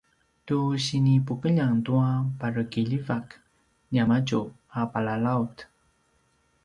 [0.45, 2.07] tu sinipukeljang tua
[2.43, 3.27] parekiljivak
[3.93, 4.41] niamadju
[4.79, 5.57] a palalaut